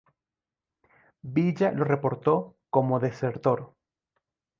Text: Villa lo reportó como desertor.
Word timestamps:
Villa 1.21 1.71
lo 1.71 1.83
reportó 1.83 2.57
como 2.71 2.99
desertor. 2.99 3.75